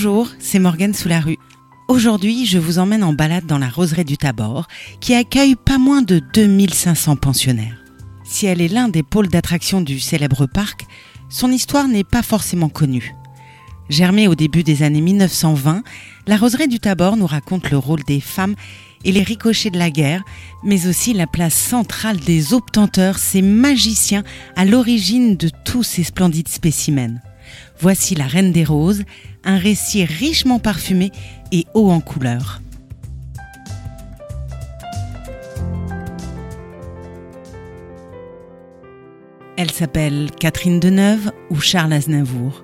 Bonjour, 0.00 0.28
c'est 0.38 0.60
Morgane 0.60 0.94
sous 0.94 1.08
la 1.08 1.18
rue. 1.18 1.38
Aujourd'hui, 1.88 2.46
je 2.46 2.60
vous 2.60 2.78
emmène 2.78 3.02
en 3.02 3.12
balade 3.12 3.46
dans 3.46 3.58
la 3.58 3.68
roseraie 3.68 4.04
du 4.04 4.16
Tabor, 4.16 4.68
qui 5.00 5.12
accueille 5.12 5.56
pas 5.56 5.76
moins 5.76 6.02
de 6.02 6.20
2500 6.34 7.16
pensionnaires. 7.16 7.82
Si 8.22 8.46
elle 8.46 8.60
est 8.60 8.68
l'un 8.68 8.88
des 8.88 9.02
pôles 9.02 9.26
d'attraction 9.26 9.80
du 9.80 9.98
célèbre 9.98 10.46
parc, 10.46 10.86
son 11.28 11.50
histoire 11.50 11.88
n'est 11.88 12.04
pas 12.04 12.22
forcément 12.22 12.68
connue. 12.68 13.12
Germée 13.88 14.28
au 14.28 14.36
début 14.36 14.62
des 14.62 14.84
années 14.84 15.00
1920, 15.00 15.82
la 16.28 16.36
roseraie 16.36 16.68
du 16.68 16.78
Tabor 16.78 17.16
nous 17.16 17.26
raconte 17.26 17.68
le 17.72 17.78
rôle 17.78 18.04
des 18.04 18.20
femmes 18.20 18.54
et 19.04 19.10
les 19.10 19.24
ricochets 19.24 19.70
de 19.70 19.80
la 19.80 19.90
guerre, 19.90 20.22
mais 20.62 20.86
aussi 20.86 21.12
la 21.12 21.26
place 21.26 21.54
centrale 21.54 22.20
des 22.20 22.54
obtenteurs, 22.54 23.18
ces 23.18 23.42
magiciens 23.42 24.22
à 24.54 24.64
l'origine 24.64 25.36
de 25.36 25.50
tous 25.64 25.82
ces 25.82 26.04
splendides 26.04 26.46
spécimens. 26.46 27.18
Voici 27.78 28.14
La 28.14 28.26
Reine 28.26 28.52
des 28.52 28.64
Roses, 28.64 29.04
un 29.44 29.58
récit 29.58 30.04
richement 30.04 30.58
parfumé 30.58 31.10
et 31.52 31.66
haut 31.74 31.90
en 31.90 32.00
couleurs. 32.00 32.60
Elle 39.56 39.72
s'appelle 39.72 40.30
Catherine 40.38 40.78
Deneuve 40.78 41.32
ou 41.50 41.60
Charles 41.60 41.92
Aznavour. 41.92 42.62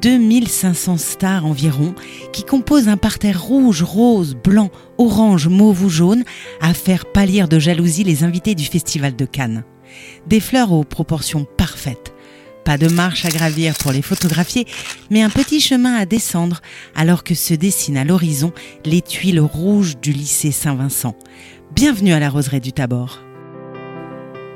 2500 0.00 0.96
stars 0.96 1.44
environ 1.44 1.94
qui 2.32 2.44
composent 2.44 2.88
un 2.88 2.96
parterre 2.96 3.42
rouge, 3.42 3.82
rose, 3.82 4.34
blanc, 4.34 4.70
orange, 4.96 5.48
mauve 5.48 5.84
ou 5.84 5.90
jaune 5.90 6.24
à 6.62 6.72
faire 6.72 7.04
pâlir 7.04 7.46
de 7.46 7.58
jalousie 7.58 8.04
les 8.04 8.24
invités 8.24 8.54
du 8.54 8.64
Festival 8.64 9.16
de 9.16 9.26
Cannes. 9.26 9.64
Des 10.26 10.40
fleurs 10.40 10.72
aux 10.72 10.84
proportions 10.84 11.44
parfaites. 11.44 12.09
Pas 12.70 12.78
de 12.78 12.86
marche 12.86 13.24
à 13.24 13.30
gravir 13.30 13.74
pour 13.78 13.90
les 13.90 14.00
photographier, 14.00 14.64
mais 15.10 15.22
un 15.22 15.28
petit 15.28 15.60
chemin 15.60 15.96
à 15.96 16.06
descendre 16.06 16.60
alors 16.94 17.24
que 17.24 17.34
se 17.34 17.52
dessinent 17.52 17.96
à 17.96 18.04
l'horizon 18.04 18.52
les 18.84 19.02
tuiles 19.02 19.40
rouges 19.40 19.98
du 19.98 20.12
lycée 20.12 20.52
Saint-Vincent. 20.52 21.16
Bienvenue 21.74 22.12
à 22.12 22.20
la 22.20 22.30
roseraie 22.30 22.60
du 22.60 22.72
Tabor. 22.72 23.18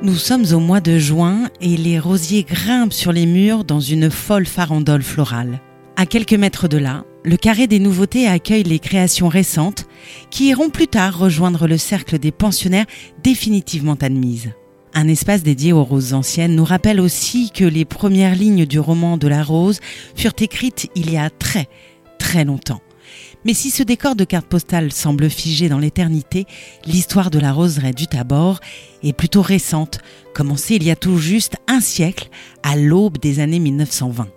Nous 0.00 0.14
sommes 0.14 0.44
au 0.52 0.60
mois 0.60 0.80
de 0.80 0.96
juin 0.96 1.50
et 1.60 1.76
les 1.76 1.98
rosiers 1.98 2.44
grimpent 2.44 2.92
sur 2.92 3.10
les 3.10 3.26
murs 3.26 3.64
dans 3.64 3.80
une 3.80 4.08
folle 4.12 4.46
farandole 4.46 5.02
florale. 5.02 5.60
À 5.96 6.06
quelques 6.06 6.34
mètres 6.34 6.68
de 6.68 6.78
là, 6.78 7.02
le 7.24 7.36
carré 7.36 7.66
des 7.66 7.80
nouveautés 7.80 8.28
accueille 8.28 8.62
les 8.62 8.78
créations 8.78 9.28
récentes 9.28 9.86
qui 10.30 10.50
iront 10.50 10.70
plus 10.70 10.86
tard 10.86 11.18
rejoindre 11.18 11.66
le 11.66 11.78
cercle 11.78 12.20
des 12.20 12.30
pensionnaires 12.30 12.86
définitivement 13.24 13.98
admises. 14.00 14.52
Un 14.96 15.08
espace 15.08 15.42
dédié 15.42 15.72
aux 15.72 15.82
roses 15.82 16.14
anciennes 16.14 16.54
nous 16.54 16.64
rappelle 16.64 17.00
aussi 17.00 17.50
que 17.50 17.64
les 17.64 17.84
premières 17.84 18.36
lignes 18.36 18.64
du 18.64 18.78
roman 18.78 19.16
de 19.16 19.26
la 19.26 19.42
rose 19.42 19.80
furent 20.14 20.34
écrites 20.38 20.88
il 20.94 21.10
y 21.10 21.16
a 21.16 21.30
très, 21.30 21.68
très 22.20 22.44
longtemps. 22.44 22.80
Mais 23.44 23.54
si 23.54 23.70
ce 23.70 23.82
décor 23.82 24.14
de 24.14 24.24
carte 24.24 24.46
postale 24.46 24.92
semble 24.92 25.28
figé 25.28 25.68
dans 25.68 25.80
l'éternité, 25.80 26.46
l'histoire 26.86 27.30
de 27.30 27.40
la 27.40 27.52
roseraie 27.52 27.92
du 27.92 28.06
Tabor 28.06 28.60
est 29.02 29.12
plutôt 29.12 29.42
récente, 29.42 29.98
commencée 30.32 30.76
il 30.76 30.84
y 30.84 30.92
a 30.92 30.96
tout 30.96 31.18
juste 31.18 31.56
un 31.66 31.80
siècle, 31.80 32.28
à 32.62 32.76
l'aube 32.76 33.18
des 33.18 33.40
années 33.40 33.58
1920. 33.58 34.28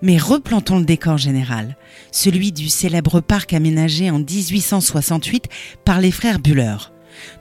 Mais 0.00 0.16
replantons 0.16 0.78
le 0.78 0.84
décor 0.84 1.18
général, 1.18 1.76
celui 2.12 2.52
du 2.52 2.68
célèbre 2.68 3.20
parc 3.20 3.52
aménagé 3.52 4.10
en 4.10 4.20
1868 4.20 5.48
par 5.84 6.00
les 6.00 6.12
frères 6.12 6.38
Buller. 6.38 6.76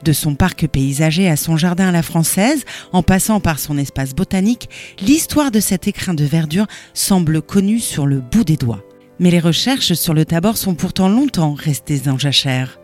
De 0.04 0.14
son 0.14 0.36
parc 0.36 0.68
paysager 0.68 1.30
à 1.30 1.36
son 1.36 1.58
jardin 1.58 1.90
à 1.90 1.92
la 1.92 2.04
française, 2.04 2.64
en 2.94 3.04
passant 3.04 3.40
par 3.40 3.60
son 3.60 3.78
espace 3.78 4.14
botanique, 4.14 4.70
l'histoire 5.02 5.52
de 5.52 5.60
cet 5.60 5.88
écrin 5.88 6.14
de 6.14 6.26
verdure 6.26 6.68
semble 6.94 7.42
connue 7.42 7.80
sur 7.80 8.06
le 8.06 8.20
bout 8.20 8.44
des 8.44 8.58
doigts. 8.58 8.84
Mais 9.20 9.32
les 9.32 9.40
recherches 9.40 9.94
sur 9.94 10.14
le 10.14 10.26
Tabor 10.26 10.58
sont 10.58 10.76
pourtant 10.76 11.10
longtemps 11.10 11.54
restées 11.54 12.08
en 12.08 12.18
jachère. 12.18 12.80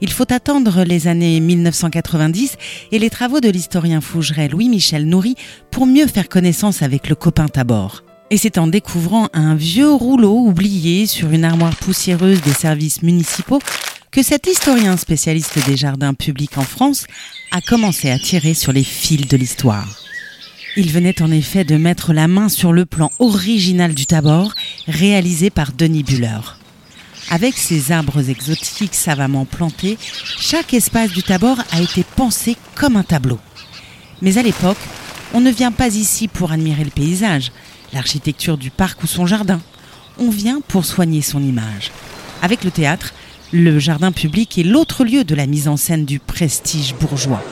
Il 0.00 0.10
faut 0.10 0.30
attendre 0.32 0.82
les 0.84 1.06
années 1.06 1.38
1990 1.40 2.56
et 2.92 2.98
les 2.98 3.10
travaux 3.10 3.40
de 3.40 3.48
l'historien 3.48 4.00
fougeray 4.00 4.48
Louis-Michel 4.48 5.06
Nourri 5.06 5.36
pour 5.70 5.86
mieux 5.86 6.06
faire 6.06 6.28
connaissance 6.28 6.82
avec 6.82 7.08
le 7.08 7.14
copain 7.14 7.46
Tabor. 7.48 8.02
Et 8.30 8.38
c'est 8.38 8.58
en 8.58 8.66
découvrant 8.66 9.28
un 9.34 9.54
vieux 9.54 9.92
rouleau 9.92 10.36
oublié 10.36 11.06
sur 11.06 11.30
une 11.30 11.44
armoire 11.44 11.76
poussiéreuse 11.76 12.40
des 12.42 12.52
services 12.52 13.02
municipaux 13.02 13.60
que 14.16 14.22
cet 14.22 14.46
historien 14.46 14.96
spécialiste 14.96 15.58
des 15.66 15.76
jardins 15.76 16.14
publics 16.14 16.56
en 16.56 16.62
France 16.62 17.04
a 17.50 17.60
commencé 17.60 18.10
à 18.10 18.18
tirer 18.18 18.54
sur 18.54 18.72
les 18.72 18.82
fils 18.82 19.28
de 19.28 19.36
l'histoire. 19.36 20.00
Il 20.74 20.90
venait 20.90 21.20
en 21.20 21.30
effet 21.30 21.64
de 21.64 21.76
mettre 21.76 22.14
la 22.14 22.26
main 22.26 22.48
sur 22.48 22.72
le 22.72 22.86
plan 22.86 23.12
original 23.18 23.94
du 23.94 24.06
Tabor, 24.06 24.54
réalisé 24.88 25.50
par 25.50 25.72
Denis 25.72 26.02
Buller. 26.02 26.40
Avec 27.28 27.58
ses 27.58 27.92
arbres 27.92 28.30
exotiques 28.30 28.94
savamment 28.94 29.44
plantés, 29.44 29.98
chaque 30.24 30.72
espace 30.72 31.10
du 31.10 31.22
Tabor 31.22 31.58
a 31.70 31.82
été 31.82 32.02
pensé 32.02 32.56
comme 32.74 32.96
un 32.96 33.02
tableau. 33.02 33.38
Mais 34.22 34.38
à 34.38 34.42
l'époque, 34.42 34.80
on 35.34 35.42
ne 35.42 35.50
vient 35.50 35.72
pas 35.72 35.94
ici 35.94 36.26
pour 36.26 36.52
admirer 36.52 36.84
le 36.84 36.90
paysage, 36.90 37.52
l'architecture 37.92 38.56
du 38.56 38.70
parc 38.70 39.02
ou 39.02 39.06
son 39.06 39.26
jardin. 39.26 39.60
On 40.16 40.30
vient 40.30 40.62
pour 40.66 40.86
soigner 40.86 41.20
son 41.20 41.42
image. 41.42 41.90
Avec 42.40 42.64
le 42.64 42.70
théâtre, 42.70 43.12
le 43.52 43.78
jardin 43.78 44.12
public 44.12 44.58
est 44.58 44.64
l'autre 44.64 45.04
lieu 45.04 45.24
de 45.24 45.34
la 45.34 45.46
mise 45.46 45.68
en 45.68 45.76
scène 45.76 46.04
du 46.04 46.18
prestige 46.18 46.94
bourgeois. 46.94 47.42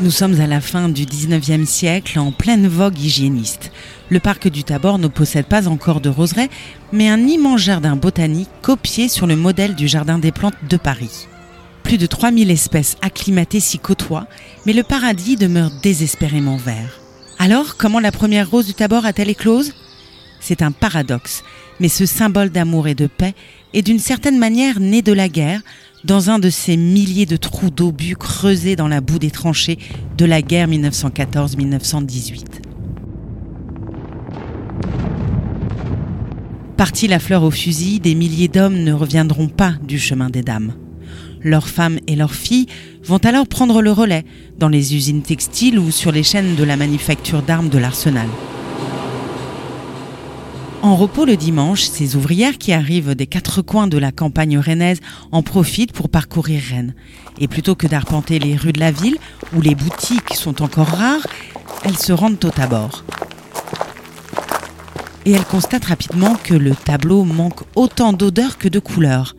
Nous 0.00 0.10
sommes 0.10 0.40
à 0.40 0.46
la 0.46 0.60
fin 0.60 0.88
du 0.88 1.04
19e 1.04 1.66
siècle, 1.66 2.18
en 2.18 2.32
pleine 2.32 2.66
vogue 2.66 2.98
hygiéniste. 2.98 3.70
Le 4.08 4.18
parc 4.18 4.48
du 4.48 4.64
Tabor 4.64 4.98
ne 4.98 5.06
possède 5.06 5.44
pas 5.44 5.68
encore 5.68 6.00
de 6.00 6.08
roseraie, 6.08 6.48
mais 6.92 7.08
un 7.08 7.20
immense 7.20 7.60
jardin 7.60 7.96
botanique 7.96 8.48
copié 8.62 9.08
sur 9.08 9.26
le 9.26 9.36
modèle 9.36 9.74
du 9.74 9.86
Jardin 9.86 10.18
des 10.18 10.32
plantes 10.32 10.56
de 10.68 10.76
Paris. 10.76 11.28
Plus 11.84 11.98
de 11.98 12.06
3000 12.06 12.50
espèces 12.50 12.96
acclimatées 13.02 13.60
s'y 13.60 13.78
côtoient, 13.78 14.26
mais 14.66 14.72
le 14.72 14.82
paradis 14.82 15.36
demeure 15.36 15.70
désespérément 15.82 16.56
vert. 16.56 17.00
Alors, 17.38 17.76
comment 17.76 18.00
la 18.00 18.12
première 18.12 18.50
rose 18.50 18.66
du 18.66 18.74
Tabor 18.74 19.04
a-t-elle 19.04 19.30
éclose? 19.30 19.72
C'est 20.42 20.60
un 20.60 20.72
paradoxe, 20.72 21.44
mais 21.78 21.88
ce 21.88 22.04
symbole 22.04 22.50
d'amour 22.50 22.88
et 22.88 22.96
de 22.96 23.06
paix 23.06 23.32
est 23.74 23.82
d'une 23.82 24.00
certaine 24.00 24.40
manière 24.40 24.80
né 24.80 25.00
de 25.00 25.12
la 25.12 25.28
guerre, 25.28 25.62
dans 26.04 26.30
un 26.30 26.40
de 26.40 26.50
ces 26.50 26.76
milliers 26.76 27.26
de 27.26 27.36
trous 27.36 27.70
d'obus 27.70 28.16
creusés 28.16 28.74
dans 28.74 28.88
la 28.88 29.00
boue 29.00 29.20
des 29.20 29.30
tranchées 29.30 29.78
de 30.18 30.24
la 30.24 30.42
guerre 30.42 30.66
1914-1918. 30.68 32.44
Parti 36.76 37.06
la 37.06 37.20
fleur 37.20 37.44
au 37.44 37.52
fusil, 37.52 38.00
des 38.00 38.16
milliers 38.16 38.48
d'hommes 38.48 38.82
ne 38.82 38.92
reviendront 38.92 39.46
pas 39.46 39.74
du 39.86 40.00
chemin 40.00 40.28
des 40.28 40.42
dames. 40.42 40.74
Leurs 41.40 41.68
femmes 41.68 42.00
et 42.08 42.16
leurs 42.16 42.34
filles 42.34 42.66
vont 43.04 43.18
alors 43.18 43.46
prendre 43.46 43.80
le 43.80 43.92
relais 43.92 44.24
dans 44.58 44.68
les 44.68 44.96
usines 44.96 45.22
textiles 45.22 45.78
ou 45.78 45.92
sur 45.92 46.10
les 46.10 46.24
chaînes 46.24 46.56
de 46.56 46.64
la 46.64 46.76
manufacture 46.76 47.42
d'armes 47.42 47.68
de 47.68 47.78
l'arsenal. 47.78 48.26
En 50.82 50.96
repos 50.96 51.24
le 51.24 51.36
dimanche, 51.36 51.82
ces 51.82 52.16
ouvrières 52.16 52.58
qui 52.58 52.72
arrivent 52.72 53.14
des 53.14 53.28
quatre 53.28 53.62
coins 53.62 53.86
de 53.86 53.98
la 53.98 54.10
campagne 54.10 54.58
rennaise 54.58 54.98
en 55.30 55.40
profitent 55.40 55.92
pour 55.92 56.08
parcourir 56.08 56.60
Rennes. 56.60 56.94
Et 57.38 57.46
plutôt 57.46 57.76
que 57.76 57.86
d'arpenter 57.86 58.40
les 58.40 58.56
rues 58.56 58.72
de 58.72 58.80
la 58.80 58.90
ville, 58.90 59.16
où 59.54 59.60
les 59.60 59.76
boutiques 59.76 60.34
sont 60.34 60.60
encore 60.60 60.88
rares, 60.88 61.24
elles 61.84 61.96
se 61.96 62.12
rendent 62.12 62.44
au 62.44 62.50
tabord. 62.50 63.04
Et 65.24 65.30
elles 65.30 65.44
constatent 65.44 65.84
rapidement 65.84 66.34
que 66.34 66.54
le 66.54 66.74
tableau 66.74 67.22
manque 67.22 67.60
autant 67.76 68.12
d'odeur 68.12 68.58
que 68.58 68.68
de 68.68 68.80
couleurs. 68.80 69.36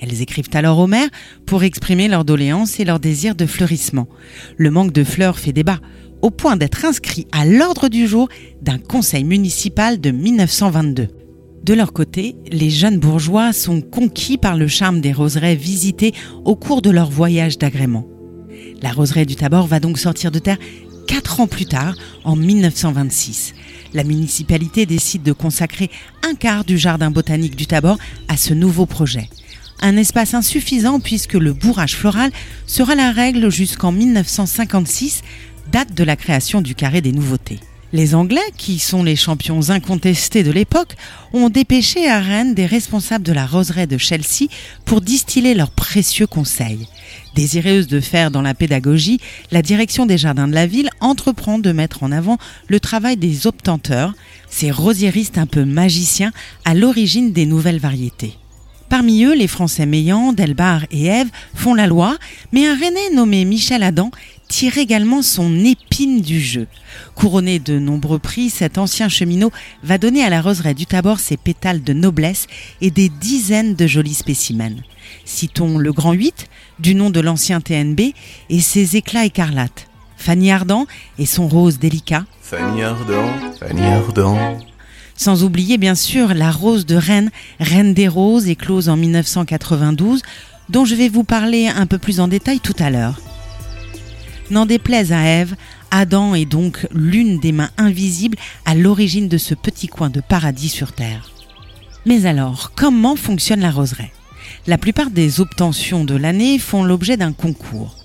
Elles 0.00 0.22
écrivent 0.22 0.48
alors 0.54 0.78
au 0.78 0.86
maire 0.86 1.08
pour 1.44 1.62
exprimer 1.62 2.08
leur 2.08 2.24
doléance 2.24 2.80
et 2.80 2.86
leur 2.86 3.00
désir 3.00 3.34
de 3.34 3.44
fleurissement. 3.44 4.08
Le 4.56 4.70
manque 4.70 4.92
de 4.92 5.04
fleurs 5.04 5.38
fait 5.38 5.52
débat 5.52 5.80
au 6.22 6.30
point 6.30 6.56
d'être 6.56 6.84
inscrit 6.84 7.26
à 7.32 7.44
l'ordre 7.44 7.88
du 7.88 8.06
jour 8.06 8.28
d'un 8.62 8.78
conseil 8.78 9.24
municipal 9.24 10.00
de 10.00 10.10
1922. 10.10 11.08
De 11.64 11.74
leur 11.74 11.92
côté, 11.92 12.36
les 12.50 12.70
jeunes 12.70 12.98
bourgeois 12.98 13.52
sont 13.52 13.80
conquis 13.80 14.38
par 14.38 14.56
le 14.56 14.68
charme 14.68 15.00
des 15.00 15.12
roseraies 15.12 15.56
visitées 15.56 16.14
au 16.44 16.54
cours 16.54 16.80
de 16.80 16.90
leur 16.90 17.10
voyage 17.10 17.58
d'agrément. 17.58 18.06
La 18.82 18.92
roseraie 18.92 19.26
du 19.26 19.36
Tabor 19.36 19.66
va 19.66 19.80
donc 19.80 19.98
sortir 19.98 20.30
de 20.30 20.38
terre 20.38 20.58
quatre 21.06 21.40
ans 21.40 21.46
plus 21.46 21.66
tard, 21.66 21.94
en 22.24 22.36
1926. 22.36 23.54
La 23.94 24.04
municipalité 24.04 24.86
décide 24.86 25.22
de 25.22 25.32
consacrer 25.32 25.90
un 26.22 26.34
quart 26.34 26.64
du 26.64 26.78
jardin 26.78 27.10
botanique 27.10 27.56
du 27.56 27.66
Tabor 27.66 27.98
à 28.28 28.36
ce 28.36 28.54
nouveau 28.54 28.86
projet. 28.86 29.28
Un 29.80 29.96
espace 29.96 30.34
insuffisant 30.34 31.00
puisque 31.00 31.34
le 31.34 31.52
bourrage 31.52 31.96
floral 31.96 32.30
sera 32.66 32.94
la 32.94 33.10
règle 33.10 33.50
jusqu'en 33.50 33.92
1956 33.92 35.22
date 35.70 35.94
de 35.94 36.04
la 36.04 36.16
création 36.16 36.60
du 36.60 36.74
carré 36.74 37.00
des 37.00 37.12
nouveautés. 37.12 37.60
Les 37.92 38.16
Anglais, 38.16 38.40
qui 38.56 38.80
sont 38.80 39.04
les 39.04 39.14
champions 39.14 39.70
incontestés 39.70 40.42
de 40.42 40.50
l'époque, 40.50 40.96
ont 41.32 41.48
dépêché 41.48 42.08
à 42.08 42.20
Rennes 42.20 42.52
des 42.52 42.66
responsables 42.66 43.24
de 43.24 43.32
la 43.32 43.46
roseraie 43.46 43.86
de 43.86 43.96
Chelsea 43.96 44.48
pour 44.84 45.00
distiller 45.00 45.54
leurs 45.54 45.70
précieux 45.70 46.26
conseils. 46.26 46.88
Désireuse 47.36 47.86
de 47.86 48.00
faire 48.00 48.32
dans 48.32 48.42
la 48.42 48.54
pédagogie, 48.54 49.20
la 49.52 49.62
direction 49.62 50.04
des 50.04 50.18
jardins 50.18 50.48
de 50.48 50.54
la 50.54 50.66
ville 50.66 50.90
entreprend 51.00 51.58
de 51.58 51.70
mettre 51.70 52.02
en 52.02 52.10
avant 52.10 52.38
le 52.66 52.80
travail 52.80 53.16
des 53.16 53.46
obtenteurs, 53.46 54.14
ces 54.50 54.72
rosiéristes 54.72 55.38
un 55.38 55.46
peu 55.46 55.64
magiciens 55.64 56.32
à 56.64 56.74
l'origine 56.74 57.32
des 57.32 57.46
nouvelles 57.46 57.78
variétés. 57.78 58.36
Parmi 58.88 59.24
eux, 59.24 59.34
les 59.34 59.48
Français 59.48 59.86
Meillan, 59.86 60.32
Delbar 60.32 60.86
et 60.90 61.06
Ève 61.06 61.28
font 61.54 61.74
la 61.74 61.86
loi, 61.86 62.16
mais 62.52 62.66
un 62.66 62.76
Rennais 62.76 63.10
nommé 63.14 63.44
Michel 63.44 63.82
Adam 63.82 64.10
tire 64.48 64.78
également 64.78 65.22
son 65.22 65.64
épine 65.64 66.20
du 66.20 66.40
jeu. 66.40 66.66
Couronné 67.14 67.58
de 67.58 67.78
nombreux 67.78 68.18
prix, 68.18 68.50
cet 68.50 68.78
ancien 68.78 69.08
cheminot 69.08 69.50
va 69.82 69.98
donner 69.98 70.22
à 70.22 70.30
la 70.30 70.40
roseraie 70.40 70.74
du 70.74 70.86
Tabor 70.86 71.20
ses 71.20 71.36
pétales 71.36 71.82
de 71.82 71.92
noblesse 71.92 72.46
et 72.80 72.90
des 72.90 73.08
dizaines 73.08 73.74
de 73.74 73.86
jolis 73.86 74.14
spécimens. 74.14 74.82
Citons 75.24 75.78
le 75.78 75.92
Grand 75.92 76.12
8, 76.12 76.48
du 76.78 76.94
nom 76.94 77.10
de 77.10 77.20
l'ancien 77.20 77.60
TNB, 77.60 78.12
et 78.50 78.60
ses 78.60 78.96
éclats 78.96 79.24
écarlates. 79.24 79.88
Fanny 80.16 80.50
Ardent 80.50 80.86
et 81.18 81.26
son 81.26 81.46
rose 81.46 81.78
délicat. 81.78 82.24
Fanny 82.40 82.82
Ardent, 82.82 83.30
Fanny 83.60 83.82
Ardent. 83.82 84.58
Sans 85.16 85.44
oublier 85.44 85.78
bien 85.78 85.94
sûr 85.94 86.34
la 86.34 86.50
rose 86.50 86.84
de 86.86 86.96
Rennes, 86.96 87.30
Reine 87.58 87.94
des 87.94 88.08
Roses, 88.08 88.48
éclose 88.48 88.88
en 88.88 88.96
1992, 88.96 90.22
dont 90.68 90.84
je 90.84 90.94
vais 90.94 91.08
vous 91.08 91.24
parler 91.24 91.68
un 91.68 91.86
peu 91.86 91.98
plus 91.98 92.20
en 92.20 92.28
détail 92.28 92.60
tout 92.60 92.76
à 92.78 92.90
l'heure. 92.90 93.20
N'en 94.50 94.64
déplaise 94.66 95.12
à 95.12 95.22
Ève, 95.22 95.56
Adam 95.90 96.34
est 96.34 96.44
donc 96.44 96.86
l'une 96.92 97.40
des 97.40 97.52
mains 97.52 97.70
invisibles 97.78 98.38
à 98.64 98.74
l'origine 98.74 99.28
de 99.28 99.38
ce 99.38 99.54
petit 99.54 99.88
coin 99.88 100.08
de 100.08 100.20
paradis 100.20 100.68
sur 100.68 100.92
Terre. 100.92 101.30
Mais 102.04 102.26
alors, 102.26 102.72
comment 102.76 103.16
fonctionne 103.16 103.60
la 103.60 103.72
roseraie? 103.72 104.12
La 104.68 104.78
plupart 104.78 105.10
des 105.10 105.40
obtentions 105.40 106.04
de 106.04 106.14
l'année 106.14 106.58
font 106.58 106.84
l'objet 106.84 107.16
d'un 107.16 107.32
concours. 107.32 107.96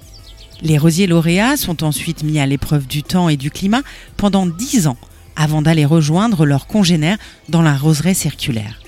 Les 0.64 0.78
rosiers 0.78 1.08
lauréats 1.08 1.58
sont 1.58 1.84
ensuite 1.84 2.24
mis 2.24 2.40
à 2.40 2.48
l'épreuve 2.48 2.88
du 2.88 3.04
temps 3.04 3.30
et 3.30 3.38
du 3.38 3.52
climat 3.52 3.82
pendant 4.18 4.48
dix 4.48 4.88
ans 4.88 4.98
avant 5.36 5.62
d'aller 5.62 5.86
rejoindre 5.86 6.46
leurs 6.46 6.68
congénères 6.68 7.18
dans 7.50 7.62
la 7.62 7.76
roseraie 7.76 8.14
circulaire. 8.14 8.80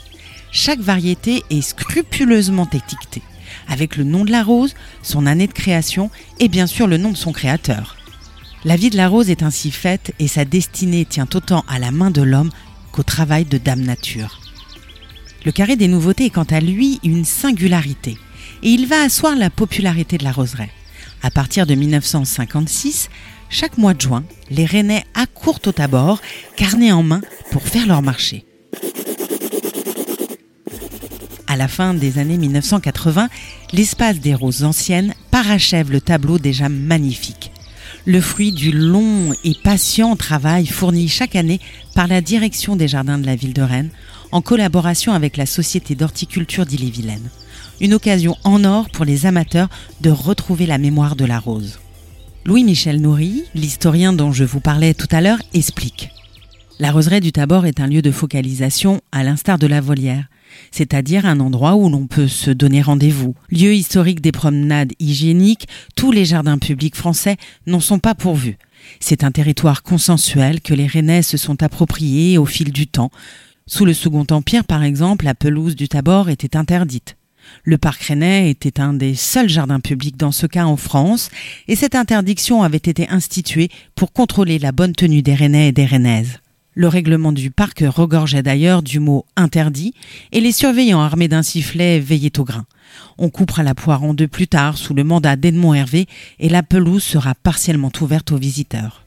Chaque 0.52 0.80
variété 0.80 1.44
est 1.50 1.62
scrupuleusement 1.62 2.70
étiquetée, 2.72 3.24
avec 3.68 3.98
le 3.98 4.04
nom 4.04 4.26
de 4.26 4.32
la 4.32 4.44
rose, 4.44 4.76
son 5.02 5.26
année 5.26 5.48
de 5.48 5.54
création 5.54 6.10
et 6.40 6.48
bien 6.48 6.68
sûr 6.68 6.88
le 6.88 6.98
nom 6.98 7.12
de 7.12 7.18
son 7.18 7.32
créateur. 7.32 7.98
La 8.66 8.78
vie 8.78 8.90
de 8.90 8.98
la 8.98 9.10
rose 9.10 9.30
est 9.30 9.44
ainsi 9.44 9.72
faite 9.72 10.14
et 10.20 10.28
sa 10.28 10.46
destinée 10.46 11.06
tient 11.06 11.28
autant 11.34 11.66
à 11.68 11.80
la 11.80 11.92
main 11.92 12.12
de 12.12 12.22
l'homme 12.22 12.52
qu'au 12.92 13.04
travail 13.04 13.44
de 13.46 13.58
Dame 13.58 13.82
Nature. 13.82 14.40
Le 15.46 15.52
carré 15.52 15.76
des 15.76 15.90
nouveautés 15.90 16.26
est 16.26 16.30
quant 16.30 16.44
à 16.44 16.62
lui 16.62 17.00
une 17.04 17.26
singularité, 17.26 18.18
et 18.62 18.70
il 18.70 18.88
va 18.88 19.02
asseoir 19.02 19.36
la 19.36 19.50
popularité 19.50 20.18
de 20.18 20.24
la 20.24 20.32
roseraie. 20.32 20.72
À 21.22 21.32
partir 21.32 21.66
de 21.66 21.76
1956, 21.76 23.10
chaque 23.50 23.78
mois 23.78 23.94
de 23.94 24.02
juin, 24.02 24.24
les 24.50 24.66
Rennais 24.66 25.04
accourent 25.14 25.60
au 25.66 25.72
tabord, 25.74 26.22
carnet 26.56 26.94
en 26.94 27.04
main, 27.04 27.22
pour 27.52 27.64
faire 27.64 27.88
leur 27.88 28.02
marché. 28.02 28.46
À 31.54 31.56
la 31.56 31.68
fin 31.68 31.94
des 31.94 32.18
années 32.18 32.40
1980, 32.40 33.30
l'espace 33.74 34.20
des 34.20 34.34
roses 34.34 34.64
anciennes 34.64 35.14
parachève 35.30 35.92
le 35.92 36.02
tableau 36.02 36.40
déjà 36.40 36.68
magnifique. 36.68 37.52
Le 38.08 38.22
fruit 38.22 38.52
du 38.52 38.72
long 38.72 39.36
et 39.44 39.54
patient 39.64 40.16
travail 40.16 40.66
fourni 40.66 41.08
chaque 41.08 41.36
année 41.36 41.60
par 41.94 42.08
la 42.08 42.22
direction 42.22 42.76
des 42.76 42.88
jardins 42.88 43.20
de 43.20 43.28
la 43.28 43.36
ville 43.36 43.54
de 43.54 43.62
Rennes, 43.62 43.92
en 44.32 44.42
collaboration 44.42 45.14
avec 45.14 45.38
la 45.38 45.46
Société 45.46 45.94
d'horticulture 45.94 46.66
d'Ille-et-Vilaine. 46.66 47.30
Une 47.80 47.94
occasion 47.94 48.36
en 48.44 48.64
or 48.64 48.90
pour 48.90 49.06
les 49.06 49.28
amateurs 49.28 49.70
de 50.02 50.10
retrouver 50.10 50.66
la 50.66 50.80
mémoire 50.80 51.16
de 51.16 51.26
la 51.26 51.38
rose. 51.38 51.78
Louis-Michel 52.46 53.00
Nourry, 53.00 53.44
l'historien 53.54 54.12
dont 54.12 54.32
je 54.32 54.44
vous 54.44 54.60
parlais 54.60 54.96
tout 54.96 55.08
à 55.12 55.22
l'heure, 55.22 55.44
explique. 55.54 56.10
La 56.80 56.92
roseraie 56.92 57.22
du 57.22 57.32
Tabor 57.32 57.68
est 57.68 57.80
un 57.80 57.86
lieu 57.86 58.02
de 58.02 58.10
focalisation 58.10 59.02
à 59.12 59.24
l'instar 59.24 59.60
de 59.60 59.68
la 59.68 59.82
volière, 59.82 60.26
c'est-à-dire 60.72 61.26
un 61.26 61.40
endroit 61.40 61.76
où 61.76 61.90
l'on 61.90 62.08
peut 62.08 62.28
se 62.28 62.52
donner 62.52 62.82
rendez-vous. 62.82 63.36
Lieu 63.50 63.74
historique 63.74 64.22
des 64.22 64.32
promenades 64.32 64.94
hygiéniques, 65.00 65.68
tous 65.96 66.12
les 66.12 66.26
jardins 66.26 66.58
publics 66.58 66.96
français 66.96 67.38
n'en 67.68 67.80
sont 67.80 68.00
pas 68.00 68.16
pourvus. 68.16 68.58
C'est 69.00 69.24
un 69.24 69.32
territoire 69.32 69.84
consensuel 69.84 70.62
que 70.62 70.74
les 70.74 70.88
Rennais 70.88 71.22
se 71.22 71.38
sont 71.38 71.64
appropriés 71.64 72.38
au 72.38 72.46
fil 72.46 72.72
du 72.72 72.88
temps. 72.88 73.12
Sous 73.66 73.86
le 73.86 73.94
Second 73.94 74.26
Empire, 74.30 74.66
par 74.66 74.84
exemple, 74.84 75.26
la 75.26 75.36
pelouse 75.36 75.76
du 75.76 75.88
Tabor 75.88 76.30
était 76.30 76.58
interdite. 76.58 77.16
Le 77.64 77.78
parc 77.78 78.04
rennais 78.04 78.50
était 78.50 78.80
un 78.80 78.94
des 78.94 79.16
seuls 79.16 79.50
jardins 79.50 79.80
publics 79.80 80.18
dans 80.18 80.32
ce 80.32 80.48
cas 80.48 80.66
en 80.66 80.78
France, 80.78 81.30
et 81.68 81.76
cette 81.76 81.96
interdiction 81.96 82.64
avait 82.64 82.78
été 82.78 83.10
instituée 83.10 83.70
pour 83.96 84.14
contrôler 84.14 84.60
la 84.60 84.72
bonne 84.72 84.94
tenue 84.94 85.22
des 85.22 85.36
rennais 85.36 85.70
et 85.70 85.72
des 85.72 85.86
rennaises. 85.86 86.40
Le 86.75 86.88
règlement 86.88 87.31
du 87.31 87.52
parc 87.52 87.84
regorgeait 87.88 88.42
d'ailleurs 88.42 88.81
du 88.81 89.00
mot 89.00 89.25
interdit, 89.36 89.94
et 90.31 90.42
les 90.42 90.52
surveillants 90.52 91.02
armés 91.02 91.28
d'un 91.28 91.44
sifflet 91.44 92.00
veillaient 92.00 92.40
au 92.40 92.44
grain. 92.44 92.66
On 93.20 93.30
coupera 93.30 93.62
la 93.62 93.75
poire 93.75 94.04
en 94.04 94.16
deux 94.16 94.28
plus 94.28 94.48
tard 94.48 94.78
sous 94.78 94.96
le 94.96 95.04
mandat 95.04 95.36
d'Edmond 95.36 95.75
Hervé, 95.75 96.08
et 96.40 96.50
la 96.50 96.64
pelouse 96.64 97.04
sera 97.04 97.36
partiellement 97.36 97.92
ouverte 98.02 98.31
aux 98.31 98.38
visiteurs. 98.38 99.04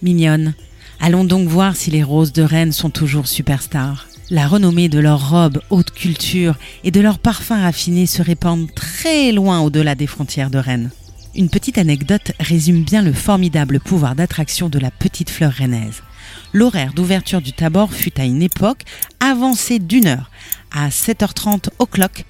Mignonne, 0.00 0.54
allons 1.00 1.24
donc 1.24 1.48
voir 1.48 1.74
si 1.74 1.90
les 1.90 2.04
roses 2.04 2.32
de 2.32 2.42
Rennes 2.42 2.72
sont 2.72 2.90
toujours 2.90 3.26
superstars. 3.26 4.06
La 4.30 4.46
renommée 4.46 4.88
de 4.88 4.98
leurs 4.98 5.30
robes 5.30 5.62
haute 5.70 5.90
culture 5.90 6.56
et 6.84 6.90
de 6.90 7.00
leurs 7.00 7.18
parfums 7.18 7.62
raffinés 7.62 8.06
se 8.06 8.22
répandent 8.22 8.72
très 8.74 9.32
loin 9.32 9.60
au-delà 9.60 9.94
des 9.94 10.06
frontières 10.06 10.50
de 10.50 10.58
Rennes. 10.58 10.90
Une 11.34 11.48
petite 11.50 11.78
anecdote 11.78 12.32
résume 12.40 12.82
bien 12.82 13.02
le 13.02 13.12
formidable 13.12 13.78
pouvoir 13.78 14.14
d'attraction 14.14 14.68
de 14.68 14.78
la 14.78 14.90
petite 14.90 15.30
fleur 15.30 15.52
rennaise. 15.52 16.02
L'horaire 16.52 16.92
d'ouverture 16.94 17.40
du 17.40 17.52
Tabor 17.52 17.92
fut 17.92 18.20
à 18.20 18.24
une 18.24 18.42
époque 18.42 18.82
avancé 19.20 19.78
d'une 19.78 20.06
heure, 20.06 20.30
à 20.74 20.88
7h30 20.88 21.68
au 21.78 21.86
clock, 21.86 22.24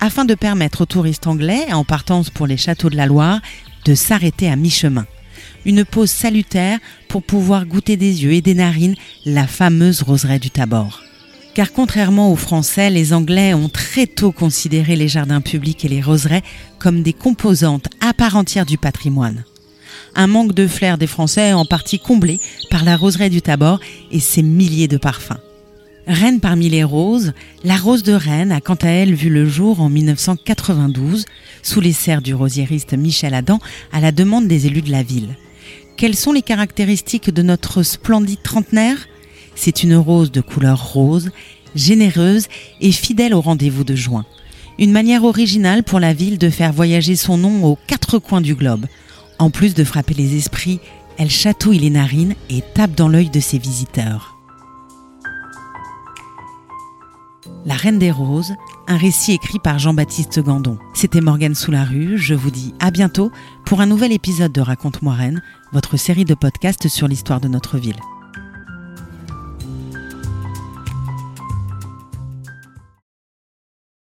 afin 0.00 0.24
de 0.24 0.34
permettre 0.34 0.82
aux 0.82 0.86
touristes 0.86 1.26
anglais, 1.26 1.72
en 1.72 1.84
partance 1.84 2.30
pour 2.30 2.46
les 2.46 2.56
châteaux 2.56 2.90
de 2.90 2.96
la 2.96 3.06
Loire, 3.06 3.40
de 3.84 3.94
s'arrêter 3.94 4.50
à 4.50 4.56
mi-chemin 4.56 5.06
une 5.64 5.84
pause 5.84 6.10
salutaire 6.10 6.78
pour 7.08 7.22
pouvoir 7.22 7.66
goûter 7.66 7.96
des 7.96 8.22
yeux 8.22 8.32
et 8.32 8.40
des 8.40 8.54
narines 8.54 8.96
la 9.24 9.46
fameuse 9.46 10.02
roseraie 10.02 10.38
du 10.38 10.50
Tabor. 10.50 11.02
Car 11.54 11.72
contrairement 11.72 12.32
aux 12.32 12.36
Français, 12.36 12.90
les 12.90 13.12
Anglais 13.12 13.54
ont 13.54 13.68
très 13.68 14.06
tôt 14.06 14.32
considéré 14.32 14.96
les 14.96 15.08
jardins 15.08 15.40
publics 15.40 15.84
et 15.84 15.88
les 15.88 16.00
roseraies 16.00 16.42
comme 16.78 17.02
des 17.02 17.12
composantes 17.12 17.88
à 18.00 18.14
part 18.14 18.36
entière 18.36 18.66
du 18.66 18.78
patrimoine. 18.78 19.44
Un 20.14 20.26
manque 20.26 20.54
de 20.54 20.66
flair 20.66 20.98
des 20.98 21.06
Français 21.06 21.52
en 21.52 21.64
partie 21.64 21.98
comblé 21.98 22.40
par 22.70 22.84
la 22.84 22.96
roseraie 22.96 23.30
du 23.30 23.42
Tabor 23.42 23.80
et 24.10 24.20
ses 24.20 24.42
milliers 24.42 24.88
de 24.88 24.96
parfums. 24.96 25.38
Reine 26.06 26.40
parmi 26.40 26.68
les 26.68 26.82
roses, 26.82 27.32
la 27.62 27.76
rose 27.76 28.02
de 28.02 28.12
Rennes 28.12 28.52
a 28.52 28.60
quant 28.60 28.74
à 28.74 28.88
elle 28.88 29.14
vu 29.14 29.28
le 29.28 29.48
jour 29.48 29.80
en 29.80 29.88
1992 29.88 31.24
sous 31.62 31.80
les 31.80 31.92
serres 31.92 32.22
du 32.22 32.34
rosiériste 32.34 32.94
Michel 32.94 33.34
Adam 33.34 33.60
à 33.92 34.00
la 34.00 34.10
demande 34.10 34.48
des 34.48 34.66
élus 34.66 34.82
de 34.82 34.90
la 34.90 35.02
ville. 35.02 35.36
Quelles 35.96 36.16
sont 36.16 36.32
les 36.32 36.42
caractéristiques 36.42 37.30
de 37.30 37.42
notre 37.42 37.82
splendide 37.82 38.42
trentenaire? 38.42 39.06
C'est 39.54 39.82
une 39.82 39.96
rose 39.96 40.32
de 40.32 40.40
couleur 40.40 40.92
rose, 40.92 41.30
généreuse 41.74 42.48
et 42.80 42.92
fidèle 42.92 43.34
au 43.34 43.40
rendez-vous 43.40 43.84
de 43.84 43.94
juin. 43.94 44.24
Une 44.78 44.92
manière 44.92 45.24
originale 45.24 45.82
pour 45.82 46.00
la 46.00 46.14
ville 46.14 46.38
de 46.38 46.48
faire 46.48 46.72
voyager 46.72 47.14
son 47.14 47.36
nom 47.36 47.64
aux 47.64 47.78
quatre 47.86 48.18
coins 48.18 48.40
du 48.40 48.54
globe. 48.54 48.86
En 49.40 49.48
plus 49.48 49.72
de 49.72 49.84
frapper 49.84 50.12
les 50.12 50.36
esprits, 50.36 50.80
elle 51.16 51.30
chatouille 51.30 51.78
les 51.78 51.88
narines 51.88 52.34
et 52.50 52.62
tape 52.74 52.94
dans 52.94 53.08
l'œil 53.08 53.30
de 53.30 53.40
ses 53.40 53.56
visiteurs. 53.56 54.36
La 57.64 57.74
Reine 57.74 57.98
des 57.98 58.10
Roses, 58.10 58.54
un 58.86 58.98
récit 58.98 59.32
écrit 59.32 59.58
par 59.58 59.78
Jean-Baptiste 59.78 60.40
Gandon. 60.40 60.78
C'était 60.92 61.22
Morgane 61.22 61.54
Sous-la-Rue, 61.54 62.18
je 62.18 62.34
vous 62.34 62.50
dis 62.50 62.74
à 62.80 62.90
bientôt 62.90 63.30
pour 63.64 63.80
un 63.80 63.86
nouvel 63.86 64.12
épisode 64.12 64.52
de 64.52 64.60
Raconte-moi 64.60 65.14
Reine, 65.14 65.42
votre 65.72 65.96
série 65.96 66.26
de 66.26 66.34
podcasts 66.34 66.88
sur 66.88 67.08
l'histoire 67.08 67.40
de 67.40 67.48
notre 67.48 67.78
ville. 67.78 68.00